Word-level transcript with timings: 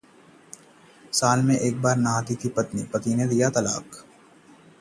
साल 1.13 1.41
में 1.41 1.55
एक 1.55 1.81
बार 1.81 1.97
नहाती 1.97 2.35
थी 2.35 2.49
पत्नी, 2.49 2.83
पति 2.83 3.15
ने 3.15 3.27
दिया 3.27 3.49
तलाक 3.49 4.03